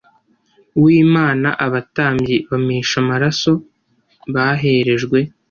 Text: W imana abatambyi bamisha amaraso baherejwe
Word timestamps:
W 0.83 0.85
imana 1.03 1.49
abatambyi 1.65 2.35
bamisha 2.49 2.95
amaraso 3.03 3.51
baherejwe 4.33 5.19